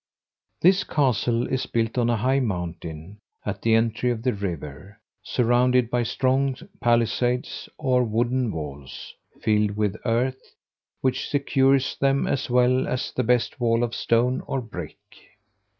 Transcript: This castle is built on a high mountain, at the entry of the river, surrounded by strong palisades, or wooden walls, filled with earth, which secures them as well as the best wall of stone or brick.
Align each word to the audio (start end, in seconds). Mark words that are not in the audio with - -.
This 0.61 0.83
castle 0.83 1.45
is 1.45 1.67
built 1.67 1.95
on 1.95 2.09
a 2.09 2.17
high 2.17 2.39
mountain, 2.39 3.19
at 3.45 3.61
the 3.61 3.75
entry 3.75 4.09
of 4.09 4.23
the 4.23 4.33
river, 4.33 4.99
surrounded 5.21 5.91
by 5.91 6.01
strong 6.01 6.57
palisades, 6.79 7.69
or 7.77 8.03
wooden 8.03 8.51
walls, 8.51 9.13
filled 9.43 9.77
with 9.77 9.95
earth, 10.03 10.55
which 11.01 11.29
secures 11.29 11.95
them 11.97 12.25
as 12.25 12.49
well 12.49 12.87
as 12.87 13.11
the 13.11 13.21
best 13.21 13.59
wall 13.59 13.83
of 13.83 13.93
stone 13.93 14.41
or 14.47 14.59
brick. 14.59 14.97